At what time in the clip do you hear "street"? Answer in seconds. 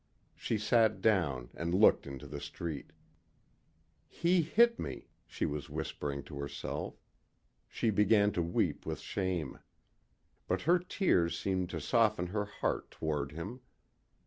2.41-2.91